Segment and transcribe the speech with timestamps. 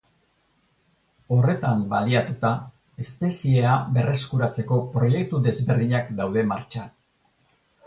[1.35, 2.51] Horretan baliatuta
[3.05, 6.93] espeziea berreskuratzeko proiektu desberdinak daude martxan.